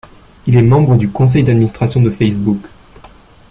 Il 0.47 0.55
est 0.55 0.63
membre 0.63 0.95
du 0.97 1.11
conseil 1.11 1.43
d'administration 1.43 2.01
de 2.01 2.09
Facebook. 2.09 2.57